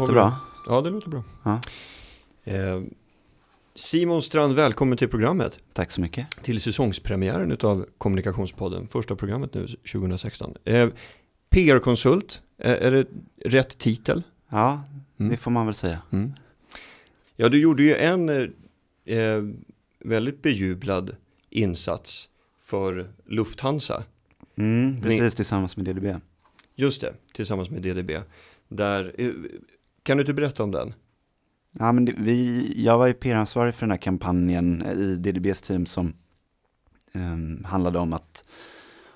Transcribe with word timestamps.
Lät 0.00 0.06
det 0.06 0.12
bra? 0.12 0.36
Ja, 0.66 0.80
det 0.80 0.90
låter 0.90 1.08
bra. 1.08 1.24
Ja. 1.42 1.60
Eh, 2.44 2.82
Simon 3.74 4.22
Strand, 4.22 4.54
välkommen 4.54 4.98
till 4.98 5.08
programmet. 5.08 5.60
Tack 5.72 5.90
så 5.90 6.00
mycket. 6.00 6.26
Till 6.42 6.60
säsongspremiären 6.60 7.58
av 7.62 7.86
Kommunikationspodden, 7.98 8.88
första 8.88 9.16
programmet 9.16 9.54
nu 9.54 9.66
2016. 9.92 10.54
Eh, 10.64 10.88
PR-konsult, 11.50 12.42
eh, 12.58 12.72
är 12.72 12.90
det 12.90 13.06
rätt 13.44 13.78
titel? 13.78 14.22
Ja, 14.48 14.82
Mm. 15.18 15.30
det 15.32 15.36
får 15.36 15.50
man 15.50 15.66
väl 15.66 15.74
säga. 15.74 15.98
Mm. 16.12 16.32
Ja, 17.36 17.48
du 17.48 17.60
gjorde 17.60 17.82
ju 17.82 17.94
en 17.96 18.52
väldigt 20.04 20.42
bejublad 20.42 21.16
insats 21.50 22.28
för 22.60 23.08
Lufthansa. 23.26 24.02
Mm, 24.58 25.00
precis 25.02 25.34
tillsammans 25.34 25.76
med 25.76 25.86
DDB. 25.86 26.16
Just 26.74 27.00
det, 27.00 27.14
tillsammans 27.32 27.70
med 27.70 27.82
DDB. 27.82 28.10
Där, 28.68 29.14
kan 30.04 30.16
du 30.16 30.20
inte 30.22 30.34
berätta 30.34 30.62
om 30.62 30.70
den? 30.70 30.94
Ja, 31.72 31.92
men 31.92 32.04
det, 32.04 32.14
vi, 32.16 32.72
jag 32.84 32.98
var 32.98 33.06
ju 33.06 33.12
PR-ansvarig 33.12 33.74
för 33.74 33.80
den 33.80 33.90
här 33.90 33.98
kampanjen 33.98 34.82
i 34.82 35.16
DDBs 35.16 35.60
team 35.60 35.86
som 35.86 36.14
um, 37.14 37.64
handlade 37.64 37.98
om 37.98 38.12
att 38.12 38.44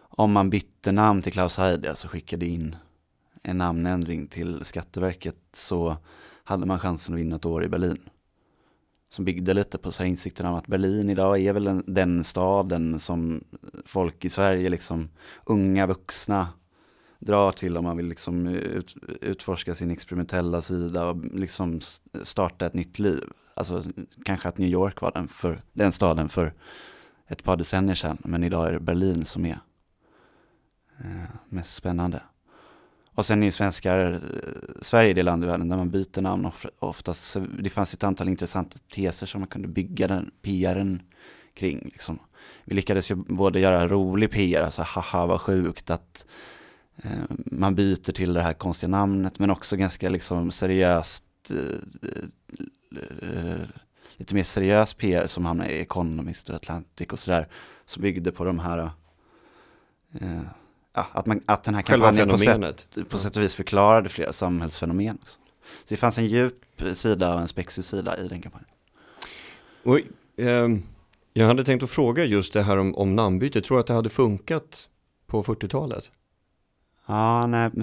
om 0.01 0.33
man 0.33 0.51
bytte 0.51 0.92
namn 0.92 1.22
till 1.22 1.33
Klaus 1.33 1.56
Heide, 1.56 1.91
alltså 1.91 2.08
skickade 2.08 2.47
in 2.47 2.77
en 3.42 3.58
namnändring 3.58 4.27
till 4.27 4.64
Skatteverket 4.64 5.39
så 5.53 5.97
hade 6.45 6.67
man 6.67 6.78
chansen 6.78 7.14
att 7.14 7.20
vinna 7.20 7.36
ett 7.36 7.45
år 7.45 7.64
i 7.64 7.69
Berlin. 7.69 7.98
Som 9.11 9.25
byggde 9.25 9.55
lite 9.55 9.78
på 9.78 9.92
så 9.92 10.02
här 10.02 10.11
insikten 10.11 10.47
om 10.47 10.55
att 10.55 10.67
Berlin 10.67 11.11
idag 11.11 11.41
är 11.41 11.52
väl 11.52 11.83
den 11.86 12.25
staden 12.25 12.98
som 12.98 13.45
folk 13.84 14.25
i 14.25 14.30
Sverige, 14.30 14.69
liksom 14.69 15.08
unga 15.45 15.86
vuxna, 15.86 16.48
drar 17.19 17.52
till 17.52 17.77
om 17.77 17.84
man 17.84 17.97
vill 17.97 18.06
liksom 18.08 18.47
ut, 18.47 18.94
utforska 19.20 19.74
sin 19.74 19.91
experimentella 19.91 20.62
sida 20.62 21.06
och 21.06 21.24
liksom 21.24 21.80
starta 22.22 22.66
ett 22.66 22.74
nytt 22.74 22.98
liv. 22.98 23.24
Alltså 23.55 23.83
kanske 24.24 24.48
att 24.48 24.58
New 24.58 24.69
York 24.69 25.00
var 25.00 25.12
den, 25.14 25.28
för, 25.28 25.62
den 25.72 25.92
staden 25.92 26.28
för 26.28 26.52
ett 27.27 27.44
par 27.44 27.56
decennier 27.56 27.94
sedan, 27.94 28.19
men 28.24 28.44
idag 28.44 28.66
är 28.66 28.72
det 28.72 28.80
Berlin 28.80 29.24
som 29.24 29.46
är 29.46 29.61
eh, 30.98 31.30
mest 31.48 31.74
spännande. 31.74 32.22
Och 33.14 33.27
sen 33.27 33.42
är 33.42 33.46
ju 33.46 33.52
svenskar, 33.52 34.12
eh, 34.12 34.20
Sverige 34.80 35.11
är 35.11 35.14
det 35.14 35.22
land 35.22 35.44
i 35.44 35.46
världen 35.46 35.69
där 35.69 35.77
man 35.77 35.91
byter 35.91 36.20
namn 36.20 36.50
oftast. 36.78 37.30
Så 37.30 37.46
det 37.58 37.70
fanns 37.70 37.94
ett 37.94 38.05
antal 38.05 38.28
intressanta 38.28 38.78
teser 38.94 39.27
som 39.27 39.41
man 39.41 39.48
kunde 39.48 39.69
bygga 39.69 40.08
den 40.08 40.30
PRen 40.42 41.02
kring. 41.55 41.80
Liksom. 41.84 42.19
Vi 42.64 42.74
lyckades 42.74 43.11
ju 43.11 43.14
både 43.14 43.61
göra 43.61 43.89
rolig 43.89 44.30
PR, 44.30 44.62
alltså 44.62 44.83
haha 44.83 45.27
vad 45.27 45.41
sjukt 45.41 45.91
att 45.91 46.27
man 47.35 47.75
byter 47.75 48.13
till 48.13 48.33
det 48.33 48.43
här 48.43 48.53
konstiga 48.53 48.89
namnet, 48.89 49.39
men 49.39 49.51
också 49.51 49.77
ganska 49.77 50.09
liksom 50.09 50.51
seriöst, 50.51 51.25
eh, 51.51 52.19
eh, 53.23 53.61
lite 54.17 54.35
mer 54.35 54.45
seriös 54.45 54.95
PR 54.95 55.27
som 55.27 55.47
hamnade 55.47 55.71
i 55.71 55.81
Economist 55.81 56.51
och 56.51 56.57
Atlantic 56.57 57.09
och 57.09 57.19
sådär, 57.19 57.49
som 57.85 58.03
byggde 58.03 58.33
på 58.33 58.45
de 58.45 58.59
här, 58.59 58.91
eh, 60.21 60.41
att, 60.93 61.27
man, 61.27 61.41
att 61.47 61.65
den 61.65 61.75
här 61.75 61.83
kampanjen 61.83 62.29
på 62.29 62.39
sätt, 62.39 62.89
på 63.09 63.19
sätt 63.19 63.37
och 63.37 63.43
vis 63.43 63.55
förklarade 63.55 64.09
flera 64.09 64.33
samhällsfenomen. 64.33 65.19
Också. 65.23 65.39
Så 65.85 65.95
det 65.95 65.97
fanns 65.97 66.19
en 66.19 66.27
djup 66.27 66.83
sida 66.95 67.35
och 67.35 67.41
en 67.41 67.48
spexig 67.48 67.85
sida 67.85 68.19
i 68.19 68.29
den 68.29 68.42
kampanjen. 68.42 68.70
Och, 69.83 70.01
ehm, 70.37 70.83
jag 71.33 71.47
hade 71.47 71.64
tänkt 71.64 71.83
att 71.83 71.91
fråga 71.91 72.25
just 72.25 72.53
det 72.53 72.63
här 72.63 72.77
om, 72.77 72.95
om 72.95 73.17
namnbyte. 73.17 73.61
Tror 73.61 73.77
du 73.77 73.81
att 73.81 73.87
det 73.87 73.95
hade 73.95 74.11
funkat 74.11 74.89
på 75.27 75.42
40-talet? 75.42 76.13
Ja, 77.08 77.46
nej. 77.46 77.70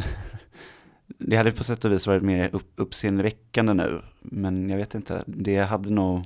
Det 1.18 1.36
hade 1.36 1.52
på 1.52 1.64
sätt 1.64 1.86
och 1.86 1.92
vis 1.92 2.08
varit 2.08 2.24
mer 2.24 2.50
upp, 2.56 2.72
uppseendeväckande 2.76 3.74
nu. 3.74 4.02
Men 4.22 4.70
jag 4.70 4.78
vet 4.78 4.96
inte, 4.96 5.24
det 5.26 5.58
hade 5.58 5.90
nog... 5.90 6.24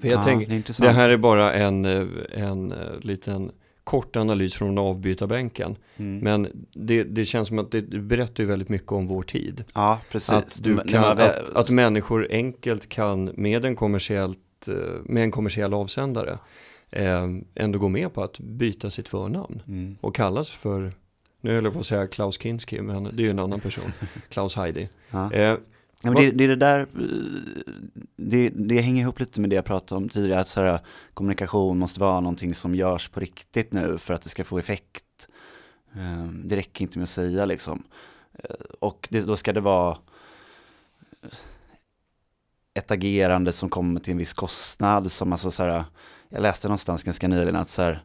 För 0.00 0.08
jag 0.08 0.18
ja, 0.18 0.22
tänker, 0.22 0.46
det, 0.48 0.78
det 0.78 0.90
här 0.90 1.10
är 1.10 1.16
bara 1.16 1.52
en, 1.52 1.84
en 2.30 2.72
eh, 2.72 2.98
liten 3.00 3.52
kort 3.84 4.16
analys 4.16 4.54
från 4.54 4.78
avbytarbänken. 4.78 5.76
Mm. 5.96 6.18
Men 6.18 6.66
det, 6.72 7.04
det 7.04 7.24
känns 7.24 7.48
som 7.48 7.58
att 7.58 7.70
det 7.70 7.82
berättar 7.82 8.42
ju 8.42 8.48
väldigt 8.48 8.68
mycket 8.68 8.92
om 8.92 9.06
vår 9.06 9.22
tid. 9.22 9.64
ja, 9.74 10.00
precis. 10.10 10.30
Att, 10.30 10.60
du 10.62 10.76
kan, 10.78 11.18
att, 11.18 11.50
att 11.50 11.70
människor 11.70 12.26
enkelt 12.30 12.88
kan 12.88 13.24
med 13.34 13.64
en, 13.64 13.76
kommersiellt, 13.76 14.68
eh, 14.68 14.74
med 15.04 15.22
en 15.22 15.30
kommersiell 15.30 15.74
avsändare 15.74 16.38
eh, 16.90 17.28
ändå 17.54 17.78
gå 17.78 17.88
med 17.88 18.12
på 18.14 18.22
att 18.22 18.38
byta 18.38 18.90
sitt 18.90 19.08
förnamn 19.08 19.62
Mm. 19.66 19.96
och 20.00 20.14
kallas 20.14 20.50
för, 20.50 20.92
nu 21.40 21.54
höll 21.54 21.64
jag 21.64 21.72
på 21.72 21.80
att 21.80 21.86
säga 21.86 22.06
Klaus 22.06 22.38
Kinski, 22.42 22.80
men 22.82 23.04
det 23.04 23.22
är 23.22 23.24
ju 23.24 23.30
en 23.30 23.38
annan 23.38 23.60
person, 23.60 23.92
Klaus 24.28 24.56
Heidi. 24.56 24.88
Ja. 25.10 25.32
Eh, 25.32 25.56
Ja, 26.02 26.10
men 26.10 26.22
det, 26.22 26.30
det 26.30 26.44
är 26.44 26.48
det 26.48 26.56
där, 26.56 26.80
eh, 26.80 26.86
det, 28.16 28.48
det 28.48 28.80
hänger 28.80 29.02
ihop 29.02 29.20
lite 29.20 29.40
med 29.40 29.50
det 29.50 29.56
jag 29.56 29.64
pratade 29.64 29.96
om 29.96 30.08
tidigare, 30.08 30.40
att 30.40 30.48
så 30.48 30.60
här, 30.62 30.80
kommunikation 31.14 31.78
måste 31.78 32.00
vara 32.00 32.20
någonting 32.20 32.54
som 32.54 32.74
görs 32.74 33.08
på 33.08 33.20
riktigt 33.20 33.72
nu 33.72 33.98
för 33.98 34.14
att 34.14 34.22
det 34.22 34.28
ska 34.28 34.44
få 34.44 34.58
effekt. 34.58 35.04
Eh, 35.96 36.24
Det 36.44 36.56
räcker 36.56 36.82
inte 36.82 36.98
med 36.98 37.02
att 37.04 37.10
säga 37.10 37.44
liksom. 37.44 37.82
Eh, 38.32 38.50
Och 38.80 39.08
det, 39.10 39.20
då 39.20 39.36
ska 39.36 39.52
det 39.52 39.60
vara 39.60 39.98
ett 42.74 42.90
agerande 42.90 43.52
som 43.52 43.68
kommer 43.68 44.00
till 44.00 44.10
en 44.12 44.18
viss 44.18 44.32
kostnad, 44.32 45.12
som 45.12 45.32
alltså 45.32 45.50
så 45.50 45.62
här, 45.62 45.84
jag 46.28 46.42
läste 46.42 46.68
någonstans 46.68 47.02
ganska 47.02 47.28
nyligen 47.28 47.56
att 47.56 47.68
så 47.68 47.82
här, 47.82 48.04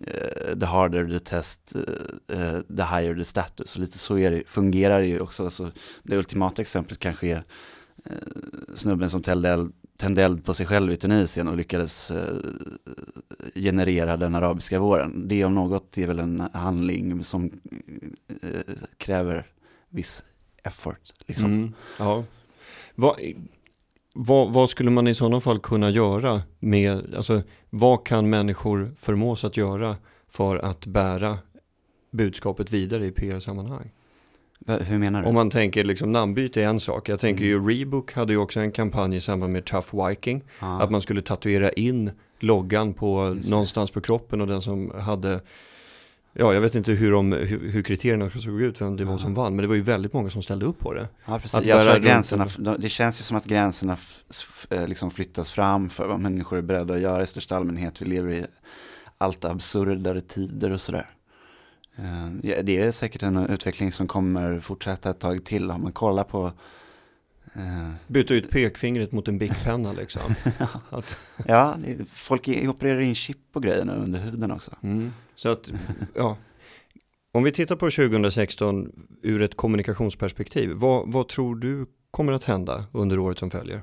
Eh, 0.00 0.58
the 0.58 0.66
harder 0.66 1.08
the 1.08 1.18
test, 1.18 1.74
eh, 1.74 2.40
eh, 2.40 2.60
the 2.60 2.82
higher 2.82 3.14
the 3.14 3.24
status. 3.24 3.76
Och 3.76 3.80
lite 3.80 3.98
så 3.98 4.18
är 4.18 4.30
det, 4.30 4.42
fungerar 4.46 5.00
det 5.00 5.06
ju 5.06 5.20
också. 5.20 5.44
Alltså, 5.44 5.70
det 6.02 6.16
ultimata 6.16 6.62
exemplet 6.62 6.98
kanske 6.98 7.26
är 7.26 7.42
snubben 8.74 9.10
som 9.10 9.22
tände 9.22 9.48
eld, 9.50 9.72
tände 9.96 10.22
eld 10.22 10.44
på 10.44 10.54
sig 10.54 10.66
själv 10.66 10.92
i 10.92 10.96
Tunisien 10.96 11.48
och 11.48 11.56
lyckades 11.56 12.12
generera 13.54 14.16
den 14.16 14.34
arabiska 14.34 14.78
våren. 14.78 15.28
Det 15.28 15.44
om 15.44 15.54
något 15.54 15.98
är 15.98 16.06
väl 16.06 16.18
en 16.18 16.40
handling 16.52 17.24
som 17.24 17.50
kräver 18.96 19.46
viss 19.88 20.22
effort. 20.64 21.12
Liksom. 21.26 21.46
Mm, 21.46 21.72
ja. 21.98 22.24
vad, 22.94 23.20
vad, 24.14 24.52
vad 24.52 24.70
skulle 24.70 24.90
man 24.90 25.08
i 25.08 25.14
sådana 25.14 25.40
fall 25.40 25.58
kunna 25.58 25.90
göra 25.90 26.42
med, 26.58 27.14
alltså 27.14 27.42
vad 27.70 28.06
kan 28.06 28.30
människor 28.30 28.92
förmås 28.96 29.44
att 29.44 29.56
göra 29.56 29.96
för 30.28 30.56
att 30.56 30.86
bära 30.86 31.38
budskapet 32.10 32.70
vidare 32.72 33.06
i 33.06 33.10
PR-sammanhang? 33.10 33.90
Hur 34.66 34.98
menar 34.98 35.22
du? 35.22 35.28
Om 35.28 35.34
man 35.34 35.50
tänker 35.50 35.84
liksom 35.84 36.12
namnbyte 36.12 36.62
är 36.62 36.66
en 36.66 36.80
sak. 36.80 37.08
Jag 37.08 37.20
tänker 37.20 37.44
Mm. 37.44 37.66
ju 37.66 37.80
Rebook 37.80 38.12
hade 38.12 38.32
ju 38.32 38.38
också 38.38 38.60
en 38.60 38.72
kampanj 38.72 39.16
i 39.16 39.20
samband 39.20 39.52
med 39.52 39.64
Tough 39.64 40.06
Viking. 40.08 40.44
ja. 40.60 40.82
Att 40.82 40.90
man 40.90 41.00
skulle 41.02 41.22
tatuera 41.22 41.72
in 41.72 42.10
loggan 42.40 42.94
på 42.94 43.36
någonstans 43.50 43.90
på 43.90 44.00
kroppen 44.00 44.40
och 44.40 44.46
den 44.46 44.62
som 44.62 44.92
hade 45.00 45.40
Ja, 46.40 46.54
jag 46.54 46.60
vet 46.60 46.74
inte 46.74 46.92
hur, 46.92 47.12
de, 47.12 47.32
hur, 47.32 47.70
hur 47.72 47.82
kriterierna 47.82 48.30
såg 48.30 48.60
ut, 48.62 48.80
vem 48.80 48.96
det 48.96 49.04
var 49.04 49.12
Ja. 49.12 49.18
som 49.18 49.34
vann, 49.34 49.56
men 49.56 49.62
det 49.62 49.68
var 49.68 49.74
ju 49.74 49.80
väldigt 49.82 50.12
många 50.12 50.30
som 50.30 50.42
ställde 50.42 50.66
upp 50.66 50.78
på 50.78 50.94
det. 50.94 51.08
Ja, 51.24 51.38
precis. 51.38 51.54
Att 51.54 51.64
Jag 51.64 51.82
tror 51.82 51.96
att 51.96 52.02
gränserna, 52.02 52.46
det 52.78 52.88
känns 52.88 53.20
ju 53.20 53.24
som 53.24 53.36
att 53.36 53.44
gränserna 53.44 53.96
eh, 54.70 54.88
liksom 54.88 55.10
flyttas 55.10 55.50
fram 55.50 55.88
för 55.90 56.06
vad 56.08 56.20
människor 56.20 56.58
är 56.58 56.62
beredda 56.62 56.94
att 56.94 57.00
göra 57.00 57.22
i 57.22 57.26
största 57.26 57.56
allmänhet. 57.56 58.02
Vi 58.02 58.06
lever 58.06 58.30
i 58.32 58.46
allt 59.18 59.44
absurdare 59.44 60.20
tider 60.20 60.70
och 60.72 60.80
sådär. 60.80 61.06
Eh, 61.96 62.28
ja, 62.50 62.62
Det 62.62 62.78
är 62.82 62.90
säkert 62.90 63.22
en 63.22 63.36
utveckling 63.36 63.92
som 63.92 64.06
kommer 64.06 64.60
fortsätta 64.60 65.10
ett 65.10 65.18
tag 65.20 65.44
till. 65.44 65.70
Om 65.70 65.82
man 65.82 65.92
kollar 65.92 66.24
på 66.24 66.52
eh, 67.54 67.90
Byta 68.06 68.34
ut 68.34 68.50
pekfingret 68.50 69.12
mot 69.12 69.28
en 69.28 69.38
bickpenna 69.38 69.92
liksom. 69.92 70.22
Att, 70.90 71.18
Ja, 71.46 71.76
folk 72.12 72.48
opererar 72.48 73.00
in 73.00 73.14
chip 73.14 73.38
och 73.52 73.62
grejer 73.62 73.84
nu 73.84 73.92
under 73.92 74.20
huden 74.20 74.50
också. 74.50 74.70
mm. 74.82 75.12
Så 75.38 75.48
att, 75.48 75.72
ja. 76.14 76.36
Om 77.32 77.44
vi 77.44 77.52
tittar 77.52 77.76
på 77.76 77.90
2016 77.90 78.92
ur 79.22 79.42
ett 79.42 79.56
kommunikationsperspektiv, 79.56 80.70
vad, 80.70 81.12
vad 81.12 81.28
tror 81.28 81.56
du 81.56 81.86
kommer 82.10 82.32
att 82.32 82.44
hända 82.44 82.84
under 82.92 83.18
året 83.18 83.38
som 83.38 83.50
följer? 83.50 83.82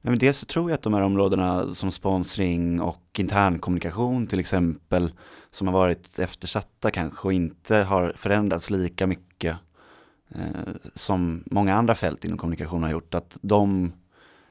Men 0.00 0.18
dels 0.18 0.38
så 0.38 0.46
tror 0.46 0.70
jag 0.70 0.74
att 0.74 0.82
de 0.82 0.94
här 0.94 1.00
områdena 1.00 1.74
som 1.74 1.90
sponsring 1.90 2.80
och 2.80 3.18
internkommunikation 3.18 4.26
till 4.26 4.40
exempel, 4.40 5.12
som 5.50 5.66
har 5.66 5.74
varit 5.74 6.18
eftersatta 6.18 6.90
kanske 6.90 7.28
och 7.28 7.32
inte 7.32 7.76
har 7.76 8.12
förändrats 8.16 8.70
lika 8.70 9.06
mycket 9.06 9.56
eh, 10.28 10.72
som 10.94 11.44
många 11.46 11.74
andra 11.74 11.94
fält 11.94 12.24
inom 12.24 12.38
kommunikation 12.38 12.82
har 12.82 12.90
gjort, 12.90 13.14
att 13.14 13.38
de, 13.42 13.92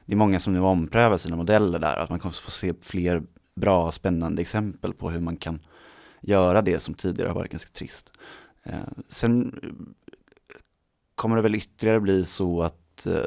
det 0.06 0.12
är 0.12 0.16
många 0.16 0.40
som 0.40 0.52
nu 0.52 0.60
omprövar 0.60 1.16
sina 1.16 1.36
modeller 1.36 1.78
där, 1.78 1.96
att 1.96 2.10
man 2.10 2.18
kommer 2.18 2.32
få 2.32 2.50
se 2.50 2.74
fler 2.80 3.22
bra 3.56 3.86
och 3.86 3.94
spännande 3.94 4.42
exempel 4.42 4.94
på 4.94 5.10
hur 5.10 5.20
man 5.20 5.36
kan 5.36 5.58
göra 6.26 6.62
det 6.62 6.80
som 6.80 6.94
tidigare 6.94 7.28
har 7.28 7.34
varit 7.34 7.50
ganska 7.50 7.70
trist. 7.70 8.12
Eh, 8.62 8.80
sen 9.08 9.60
kommer 11.14 11.36
det 11.36 11.42
väl 11.42 11.54
ytterligare 11.54 12.00
bli 12.00 12.24
så 12.24 12.62
att 12.62 13.06
eh, 13.06 13.26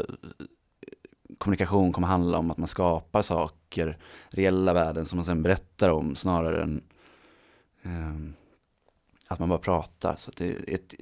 kommunikation 1.38 1.91
kommer 1.91 2.07
handla 2.07 2.38
om 2.38 2.51
att 2.51 2.57
man 2.57 2.67
skapar 2.67 3.21
saker, 3.21 3.97
reella 4.29 4.73
värden 4.73 5.05
som 5.05 5.17
man 5.17 5.25
sen 5.25 5.44
berättar 5.44 5.89
om 5.89 6.15
snarare 6.15 6.63
än 6.63 6.83
eh, 7.81 8.33
att 9.27 9.39
man 9.39 9.49
bara 9.49 9.59
pratar. 9.59 10.15
Så 10.15 10.31
det 10.35 10.45
är 10.45 10.75
ett, 10.75 10.94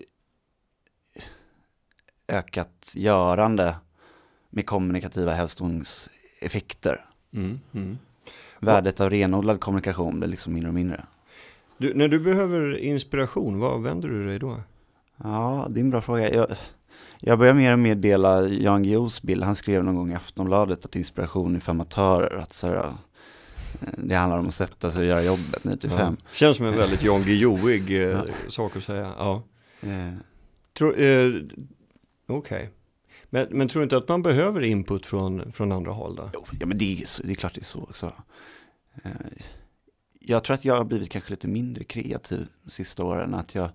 ökat 2.28 2.92
görande 2.96 3.76
med 4.50 4.66
kommunikativa 4.66 5.34
hävstångseffekter. 5.34 7.06
Mm, 7.34 7.60
mm. 7.72 7.98
Värdet 8.60 9.00
av 9.00 9.10
renodlad 9.10 9.60
kommunikation 9.60 10.20
blir 10.20 10.30
liksom 10.30 10.54
mindre 10.54 10.70
och 10.70 10.76
mindre. 10.76 11.06
Du, 11.78 11.94
när 11.94 12.08
du 12.08 12.20
behöver 12.20 12.78
inspiration, 12.78 13.60
vad 13.60 13.84
vänder 13.84 14.10
du 14.10 14.28
dig 14.28 14.40
då? 14.40 14.60
Ja, 15.24 15.68
det 15.70 15.80
är 15.80 15.82
en 15.82 15.90
bra 15.90 16.02
fråga. 16.02 16.34
Jag, 16.34 16.48
jag 17.20 17.40
börjar 17.40 17.54
mer 17.54 17.74
och 17.74 17.80
mer 17.80 17.96
dela 17.96 18.48
Jan 18.48 18.84
Guillous 18.84 19.22
bild. 19.22 19.44
Han 19.44 19.56
skrev 19.56 19.84
någon 19.84 19.96
gång 19.96 20.12
i 20.12 20.16
Aftonbladet 20.16 20.86
att 20.86 20.96
inspiration 20.96 21.56
är 21.56 21.60
för 21.60 21.72
amatörer. 21.72 22.38
Att 22.38 22.54
så 22.54 22.68
här, 22.68 22.76
eh, 22.76 22.94
det 23.98 24.16
handlar 24.16 24.40
om 24.40 24.48
att 24.48 24.54
sätta 24.54 24.92
sig 24.92 25.02
och 25.02 25.08
göra 25.08 25.24
jobbet 25.24 25.64
9 25.64 25.78
till 25.78 25.90
5. 25.90 26.18
Ja. 26.20 26.28
Känns 26.34 26.58
som 26.58 26.66
en 26.66 26.78
väldigt 26.78 27.04
Jan 27.04 27.22
Guillouig 27.22 28.12
eh, 28.12 28.22
sak 28.48 28.76
att 28.76 28.84
säga. 28.84 29.14
Ja. 29.18 29.44
Eh. 29.82 30.08
Eh, 30.08 30.14
Okej. 32.28 32.58
Okay. 32.58 32.68
Men, 33.30 33.48
men 33.52 33.68
tror 33.68 33.80
du 33.80 33.84
inte 33.84 33.98
att 33.98 34.08
man 34.08 34.22
behöver 34.22 34.64
input 34.64 35.06
från, 35.06 35.52
från 35.52 35.72
andra 35.72 35.92
håll 35.92 36.16
då? 36.16 36.30
Jo, 36.34 36.46
ja 36.60 36.66
men 36.66 36.78
det 36.78 36.94
är, 36.94 37.26
det 37.26 37.32
är 37.32 37.36
klart 37.36 37.54
det 37.54 37.62
är 37.62 37.66
så 37.66 37.84
också. 37.84 38.14
Eh, 39.04 39.12
jag 40.28 40.44
tror 40.44 40.54
att 40.54 40.66
jag 40.66 40.78
har 40.78 40.84
blivit 40.84 41.10
kanske 41.10 41.30
lite 41.30 41.48
mindre 41.48 41.84
kreativ 41.84 42.48
de 42.64 42.72
sista 42.72 43.04
åren. 43.04 43.34
Att 43.34 43.56
jag 43.56 43.70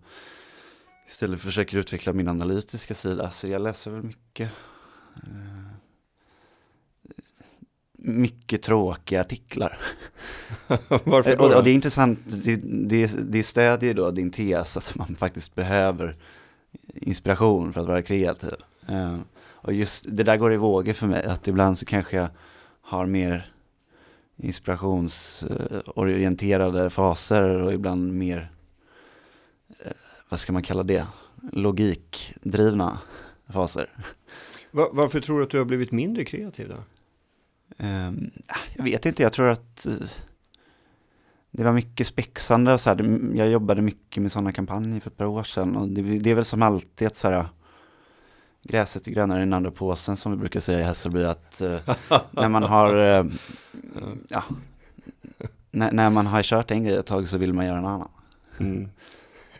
istället 1.06 1.40
försöker 1.40 1.78
utveckla 1.78 2.12
min 2.12 2.28
analytiska 2.28 2.94
sida. 2.94 3.30
Så 3.30 3.46
jag 3.46 3.62
läser 3.62 3.90
väl 3.90 4.02
mycket. 4.02 4.50
Eh, 5.16 5.70
mycket 8.02 8.62
tråkiga 8.62 9.20
artiklar. 9.20 9.78
Varför 11.04 11.36
då? 11.36 11.44
Och, 11.44 11.54
och, 11.54 11.64
det 11.64 11.70
är 11.70 11.74
intressant, 11.74 12.20
det, 12.24 12.56
det, 12.88 13.10
det 13.30 13.42
stödjer 13.42 13.94
då 13.94 14.10
din 14.10 14.30
tes 14.30 14.76
att 14.76 14.94
man 14.94 15.16
faktiskt 15.16 15.54
behöver 15.54 16.16
inspiration 16.94 17.72
för 17.72 17.80
att 17.80 17.86
vara 17.86 18.02
kreativ. 18.02 18.54
Uh, 18.90 19.20
och 19.40 19.72
just 19.72 20.04
det 20.08 20.22
där 20.22 20.36
går 20.36 20.52
i 20.52 20.56
vågor 20.56 20.92
för 20.92 21.06
mig, 21.06 21.24
att 21.24 21.48
ibland 21.48 21.78
så 21.78 21.86
kanske 21.86 22.16
jag 22.16 22.28
har 22.80 23.06
mer 23.06 23.52
inspirationsorienterade 24.42 26.90
faser 26.90 27.62
och 27.62 27.72
ibland 27.72 28.12
mer, 28.12 28.50
uh, 29.70 29.92
vad 30.28 30.40
ska 30.40 30.52
man 30.52 30.62
kalla 30.62 30.82
det, 30.82 31.06
logikdrivna 31.52 32.98
faser. 33.48 33.90
Var, 34.70 34.88
varför 34.92 35.20
tror 35.20 35.38
du 35.38 35.44
att 35.44 35.50
du 35.50 35.58
har 35.58 35.64
blivit 35.64 35.92
mindre 35.92 36.24
kreativ 36.24 36.68
då? 36.68 36.76
Um, 37.84 38.30
jag 38.76 38.84
vet 38.84 39.06
inte, 39.06 39.22
jag 39.22 39.32
tror 39.32 39.48
att 39.48 39.86
uh, 39.88 39.94
det 41.50 41.64
var 41.64 41.72
mycket 41.72 42.06
spexande 42.06 42.72
och 42.72 42.80
så 42.80 42.90
här. 42.90 43.18
Jag 43.36 43.48
jobbade 43.48 43.82
mycket 43.82 44.22
med 44.22 44.32
sådana 44.32 44.52
kampanjer 44.52 45.00
för 45.00 45.10
ett 45.10 45.16
par 45.16 45.26
år 45.26 45.42
sedan 45.42 45.76
och 45.76 45.88
det, 45.88 46.02
det 46.02 46.30
är 46.30 46.34
väl 46.34 46.44
som 46.44 46.62
alltid 46.62 47.06
ett 47.06 47.16
så 47.16 47.30
här 47.30 47.48
gräset 48.62 49.06
är 49.06 49.10
grönare 49.10 49.38
i 49.38 49.42
den 49.42 49.52
andra 49.52 49.70
påsen 49.70 50.16
som 50.16 50.32
vi 50.32 50.38
brukar 50.38 50.60
säga 50.60 50.80
i 50.80 50.82
Hässelby 50.82 51.24
att 51.24 51.62
uh, 51.64 51.78
när 52.30 52.48
man 52.48 52.62
har 52.62 52.96
uh, 52.96 53.32
ja, 54.28 54.44
när, 55.70 55.92
när, 55.92 56.10
man 56.10 56.26
har 56.26 56.42
kört 56.42 56.70
en 56.70 56.84
grej 56.84 56.96
ett 56.96 57.06
tag 57.06 57.28
så 57.28 57.38
vill 57.38 57.52
man 57.52 57.66
göra 57.66 57.78
en 57.78 57.86
annan. 57.86 58.08
Mm. 58.58 58.88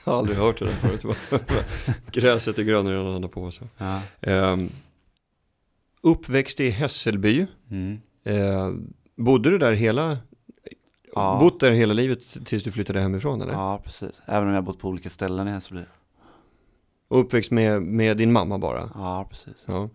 Jag 0.04 0.12
har 0.12 0.18
aldrig 0.18 0.38
hört 0.38 0.58
det 0.58 0.64
där 0.64 0.72
förut. 0.72 1.16
Gräset 2.12 2.58
är 2.58 2.62
grönare 2.62 2.94
i 2.94 3.04
den 3.04 3.14
andra 3.14 3.28
påsen. 3.28 3.68
Ja. 3.76 4.00
Um, 4.20 4.70
uppväxt 6.02 6.60
i 6.60 6.70
Hässelby. 6.70 7.46
Mm. 7.70 8.00
Uh, 8.26 8.74
bodde 9.16 9.50
du 9.50 9.58
där 9.58 9.72
hela 9.72 10.18
Ja. 11.14 11.38
Bott 11.40 11.60
där 11.60 11.70
hela 11.70 11.94
livet 11.94 12.46
tills 12.46 12.62
du 12.62 12.70
flyttade 12.70 13.00
hemifrån 13.00 13.42
eller? 13.42 13.52
Ja, 13.52 13.80
precis. 13.84 14.22
Även 14.26 14.48
om 14.48 14.54
jag 14.54 14.64
bott 14.64 14.78
på 14.78 14.88
olika 14.88 15.10
ställen 15.10 15.48
i 15.48 15.50
Hässelby. 15.50 15.82
Och 17.10 17.20
uppväxt 17.20 17.50
med, 17.50 17.82
med 17.82 18.16
din 18.16 18.32
mamma 18.32 18.58
bara? 18.58 18.90
Ja, 18.94 19.26
precis. 19.30 19.64
Ja. 19.66 19.88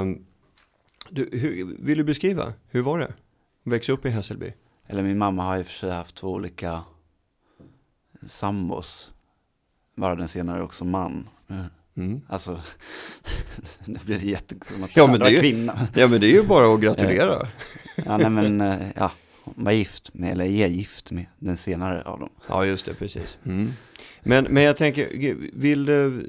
Um, 0.00 0.24
du, 1.10 1.28
hur, 1.32 1.76
vill 1.78 1.98
du 1.98 2.04
beskriva, 2.04 2.52
hur 2.70 2.82
var 2.82 2.98
det? 2.98 3.12
Växa 3.62 3.92
upp 3.92 4.06
i 4.06 4.10
Hässelby? 4.10 4.52
Eller 4.86 5.02
min 5.02 5.18
mamma 5.18 5.42
har 5.42 5.58
i 5.58 5.62
och 5.62 5.66
för 5.66 5.72
sig 5.72 5.90
haft 5.90 6.14
två 6.14 6.28
olika 6.28 6.82
sambos. 8.26 9.10
Bara 9.96 10.14
den 10.14 10.28
senare 10.28 10.62
också 10.62 10.84
man. 10.84 11.28
Mm. 11.96 12.20
Alltså, 12.28 12.60
nu 13.84 13.98
blir 14.04 14.18
det 14.18 14.26
jättesom 14.26 14.84
att 14.84 14.96
ja, 14.96 15.06
men 15.06 15.20
det 15.20 15.36
är, 15.36 15.40
kvinna. 15.40 15.88
Ja 15.94 16.08
men 16.08 16.20
det 16.20 16.26
är 16.26 16.32
ju 16.32 16.42
bara 16.42 16.74
att 16.74 16.80
gratulera. 16.84 17.46
ja, 17.96 18.16
nej 18.16 18.30
men, 18.30 18.60
eh, 18.60 19.10
ja, 19.44 19.52
var 19.54 19.72
gift 19.72 20.14
med, 20.14 20.32
eller 20.32 20.44
är 20.44 20.68
gift 20.68 21.10
med 21.10 21.26
den 21.38 21.56
senare 21.56 22.02
av 22.02 22.20
dem. 22.20 22.30
Ja, 22.48 22.64
just 22.64 22.86
det, 22.86 22.94
precis. 22.94 23.38
Mm. 23.44 23.72
Men, 24.22 24.44
men 24.44 24.62
jag 24.62 24.76
tänker, 24.76 25.08
vill 25.52 25.86
du 25.86 26.26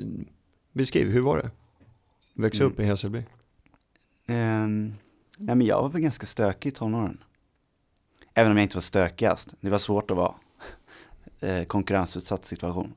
beskriva, 0.73 1.11
hur 1.11 1.21
var 1.21 1.37
det? 1.37 1.51
Växa 2.33 2.63
mm. 2.63 2.73
upp 2.73 2.79
i 2.79 2.83
Hässelby? 2.83 3.23
Um, 4.27 4.95
nej, 5.37 5.55
men 5.55 5.61
jag 5.61 5.81
var 5.81 5.89
väl 5.89 6.01
ganska 6.01 6.25
stökig 6.25 6.69
i 6.69 6.71
tonåren. 6.71 7.17
Även 8.33 8.51
om 8.51 8.57
jag 8.57 8.63
inte 8.63 8.77
var 8.77 8.81
stökigast. 8.81 9.53
Det 9.59 9.69
var 9.69 9.77
svårt 9.77 10.11
att 10.11 10.17
vara. 10.17 10.33
Eh, 11.39 11.63
konkurrensutsatt 11.63 12.45
situation. 12.45 12.93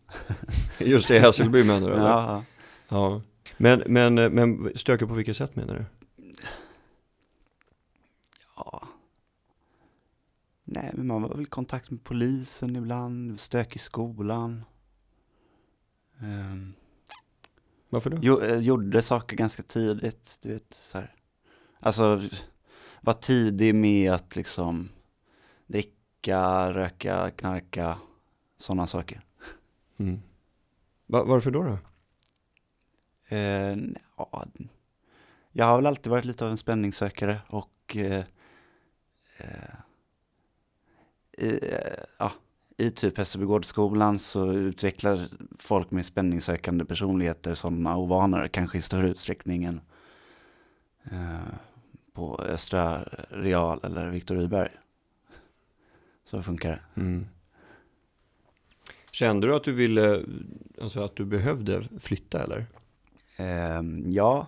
Just 0.79 1.09
det, 1.09 1.17
i 1.17 1.19
Hässelby 1.19 1.65
menar 1.65 1.89
du? 1.89 1.93
Eller? 1.95 2.09
Ja. 2.09 2.45
ja. 2.89 3.21
Men, 3.57 3.83
men, 3.87 4.15
men 4.15 4.73
stökig 4.75 5.09
på 5.09 5.15
vilket 5.15 5.37
sätt 5.37 5.57
menar 5.57 5.75
du? 5.75 5.85
Nej, 10.71 10.91
men 10.95 11.07
man 11.07 11.23
var 11.23 11.29
väl 11.29 11.41
i 11.41 11.45
kontakt 11.45 11.91
med 11.91 12.05
polisen 12.05 12.77
ibland, 12.77 13.41
stök 13.41 13.77
i 13.77 13.79
skolan. 13.79 14.65
Um, 16.21 16.75
Varför 17.89 18.11
då? 18.11 18.19
Jo, 18.23 18.41
eh, 18.41 18.59
gjorde 18.59 19.03
saker 19.03 19.37
ganska 19.37 19.63
tidigt, 19.63 20.39
du 20.43 20.53
vet 20.53 20.75
så 20.75 20.99
här. 20.99 21.15
Alltså, 21.81 22.23
var 23.01 23.13
tidig 23.13 23.75
med 23.75 24.13
att 24.13 24.37
liksom 24.37 24.89
dricka, 25.67 26.73
röka, 26.73 27.31
knarka, 27.31 27.99
sådana 28.59 28.87
saker. 28.87 29.25
Mm. 29.97 30.23
Va 31.07 31.25
varför 31.25 31.51
då? 31.51 31.63
då? 31.63 31.79
Eh, 33.37 33.77
ja, 34.17 34.47
jag 35.53 35.65
har 35.65 35.77
väl 35.77 35.87
alltid 35.87 36.11
varit 36.11 36.25
lite 36.25 36.45
av 36.45 36.51
en 36.51 36.59
spänningssökare 36.59 37.41
och 37.49 37.97
eh, 37.97 38.25
eh, 39.37 39.75
i, 41.39 41.61
ja, 42.19 42.33
i 42.77 42.91
typ 42.91 43.19
Hässelbygårdsskolan 43.19 44.19
så 44.19 44.53
utvecklar 44.53 45.29
folk 45.59 45.91
med 45.91 46.07
spänningssökande 46.07 46.85
personligheter 46.85 47.55
sådana 47.55 47.97
ovanor, 47.97 48.49
kanske 48.49 48.79
i 48.79 48.83
större 48.83 49.11
utsträckning 49.11 49.65
än 49.65 49.81
eh, 51.05 51.55
på 52.13 52.39
Östra 52.39 53.03
Real 53.31 53.81
eller 53.83 54.09
Viktor 54.09 54.37
Rydberg. 54.37 54.71
Så 56.25 56.43
funkar 56.43 56.71
det. 56.71 57.01
Mm. 57.01 57.27
Kände 59.11 59.47
du 59.47 59.55
att 59.55 59.65
du 59.65 59.73
ville, 59.73 60.23
alltså 60.83 61.01
att 61.01 61.17
du 61.17 61.25
behövde 61.25 61.85
flytta 62.01 62.43
eller? 62.43 62.67
Eh, 63.37 63.83
ja, 64.07 64.47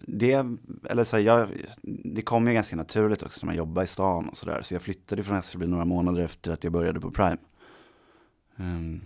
det, 0.00 0.46
eller 0.90 1.04
så 1.04 1.16
här, 1.16 1.22
jag, 1.22 1.48
det 1.82 2.22
kom 2.22 2.48
ju 2.48 2.54
ganska 2.54 2.76
naturligt 2.76 3.22
också 3.22 3.40
när 3.42 3.46
man 3.46 3.56
jobbar 3.56 3.82
i 3.82 3.86
stan 3.86 4.28
och 4.28 4.36
sådär. 4.36 4.62
Så 4.62 4.74
jag 4.74 4.82
flyttade 4.82 5.22
från 5.22 5.36
Hässelby 5.36 5.66
några 5.66 5.84
månader 5.84 6.22
efter 6.22 6.50
att 6.52 6.64
jag 6.64 6.72
började 6.72 7.00
på 7.00 7.10
Prime. 7.10 7.38
Um, 8.56 9.00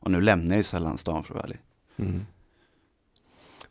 och 0.00 0.10
nu 0.10 0.20
lämnar 0.20 0.50
jag 0.50 0.56
ju 0.56 0.62
sällan 0.62 0.98
stan 0.98 1.24
för 1.24 1.34
att 1.34 1.36
vara 1.36 1.44
ärlig. 1.44 1.60
Mm. 1.96 2.26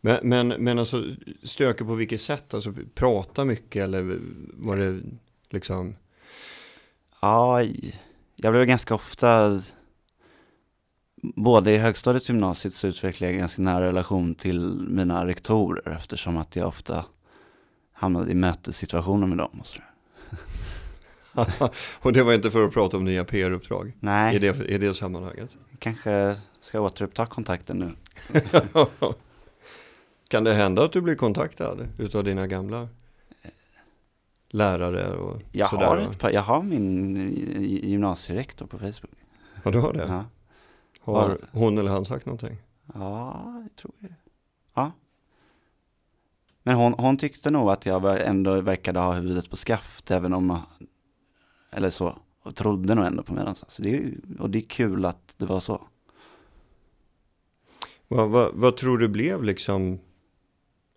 Men, 0.02 0.30
men, 0.30 0.48
men 0.48 0.80
alltså 0.80 1.04
stöka 1.44 1.86
på 1.86 1.94
vilket 1.94 2.22
sätt? 2.22 2.54
Alltså 2.54 2.74
prata 2.94 3.46
mycket 3.46 3.84
eller 3.84 4.20
var 4.54 4.78
det 4.78 5.02
liksom? 5.50 5.96
Ja, 7.22 7.64
jag 8.36 8.54
blev 8.54 8.66
ganska 8.66 8.96
ofta 8.96 9.62
både 11.22 11.72
i 11.72 11.78
högstadiet 11.78 12.24
och 12.24 12.30
gymnasiet 12.30 12.74
så 12.74 12.88
utvecklade 12.88 13.32
jag 13.32 13.34
en 13.34 13.40
ganska 13.40 13.62
nära 13.62 13.86
relation 13.86 14.36
till 14.36 14.60
mina 14.90 15.28
rektorer 15.28 15.96
eftersom 15.96 16.38
att 16.38 16.56
jag 16.56 16.68
ofta 16.68 17.06
hamnade 17.94 18.32
i 18.32 18.34
mötessituationer 18.34 19.28
med 19.28 19.38
dem. 19.38 19.60
Och, 19.60 19.66
så 19.66 19.80
och 22.00 22.14
det 22.14 22.24
var 22.24 22.34
inte 22.34 22.52
för 22.52 22.66
att 22.66 22.74
prata 22.74 22.98
om 22.98 23.06
nya 23.06 23.26
PR-uppdrag? 23.26 23.94
Nej. 24.00 24.36
I 24.36 24.40
det, 24.40 24.66
I 24.66 24.78
det 24.78 24.94
sammanhanget? 24.94 25.50
Kanske 25.80 26.36
ska 26.60 26.80
återuppta 26.80 27.26
kontakten 27.26 27.78
nu. 27.78 27.92
kan 30.28 30.44
det 30.44 30.54
hända 30.54 30.84
att 30.84 30.92
du 30.92 31.02
blir 31.02 31.16
kontaktad 31.16 31.88
utav 31.98 32.24
dina 32.24 32.48
gamla 32.48 32.88
lärare 34.50 35.14
och 35.14 35.42
jag 35.52 35.70
sådär? 35.70 35.86
Har 35.86 35.98
ett 35.98 36.20
par, 36.20 36.32
jag 36.32 36.42
har 36.42 36.64
min 36.64 37.32
gymnasierektor 37.84 38.66
på 38.66 38.78
Facebook. 38.78 39.16
Ja, 39.64 39.72
du 39.72 39.80
har 39.80 39.94
det? 39.94 40.06
Ja. 40.08 40.26
Har 41.14 41.38
hon 41.52 41.78
eller 41.78 41.92
han 41.92 42.06
sagt 42.06 42.26
någonting? 42.26 42.58
Ja, 42.94 43.62
jag 43.62 43.76
tror 43.76 43.94
det. 44.00 44.16
Ja. 44.74 44.92
Men 46.64 46.76
hon, 46.76 46.94
hon 46.94 47.18
tyckte 47.18 47.52
nog 47.52 47.70
att 47.70 47.86
jag 47.86 48.28
ändå 48.28 48.62
verkade 48.62 49.00
ha 49.00 49.14
huvudet 49.14 49.50
på 49.50 49.56
skaft, 49.56 50.12
även 50.12 50.34
om, 50.34 50.60
eller 51.72 51.90
så, 51.90 52.18
och 52.44 52.56
trodde 52.56 52.96
nog 52.96 53.06
ändå 53.06 53.24
på 53.24 53.34
mig 53.34 53.44
någonstans. 53.44 53.74
Så 53.74 53.82
det 53.82 53.98
är, 53.98 54.14
och 54.40 54.50
det 54.50 54.60
är 54.60 54.70
kul 54.70 55.06
att 55.06 55.36
det 55.38 55.46
var 55.46 55.60
så. 55.60 55.82
Vad, 58.08 58.30
vad, 58.30 58.52
vad 58.54 58.78
tror 58.78 58.98
du 58.98 59.08
blev 59.08 59.44
liksom 59.44 60.00